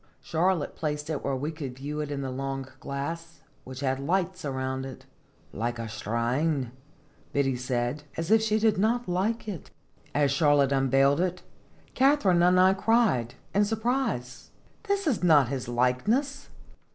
Charlotte 0.23 0.75
placed 0.75 1.11
it 1.11 1.23
where 1.23 1.35
we 1.35 1.51
could 1.51 1.75
view 1.77 1.99
it 1.99 2.09
in 2.09 2.21
the 2.23 2.31
long 2.31 2.67
glass, 2.79 3.41
which 3.63 3.81
had 3.81 3.99
lights 3.99 4.43
around 4.43 4.83
it," 4.83 5.05
like 5.63 5.77
a 5.77 5.87
shrine," 5.87 6.71
Biddy 7.33 7.55
said, 7.55 8.01
as 8.17 8.31
if 8.31 8.41
she 8.41 8.57
did 8.57 8.79
not 8.79 9.07
like 9.07 9.47
it. 9.47 9.69
As 10.15 10.31
Charlotte 10.31 10.71
unveiled 10.71 11.19
it, 11.21 11.43
Katharine 11.93 12.41
and 12.41 12.59
I 12.59 12.73
cried, 12.73 13.35
in 13.53 13.63
surprise:" 13.63 14.49
This 14.87 15.05
is 15.05 15.23
not 15.23 15.49
his 15.49 15.67
likeness 15.67 16.49